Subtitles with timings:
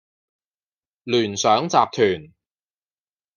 [1.03, 2.33] 聯想集團